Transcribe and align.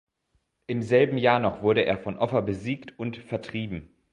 Im 0.65 0.81
selben 0.81 1.19
Jahr 1.19 1.37
noch 1.39 1.61
wurde 1.61 1.85
er 1.85 1.95
von 1.99 2.17
Offa 2.17 2.41
besiegt 2.41 2.97
und 2.97 3.17
vertrieben. 3.17 3.95